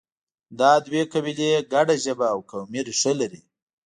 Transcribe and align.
دا 0.59 0.71
دوه 0.85 1.01
قبیلې 1.13 1.49
ګډه 1.73 1.95
ژبه 2.03 2.25
او 2.33 2.39
قومي 2.49 2.81
ریښه 2.87 3.11
لري. 3.19 3.41